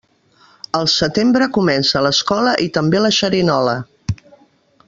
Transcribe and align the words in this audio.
Al 0.79 0.89
setembre 0.93 1.49
comença 1.59 2.03
l'escola 2.07 2.57
i 2.69 2.73
també 2.79 3.05
la 3.07 3.15
xerinola. 3.19 3.81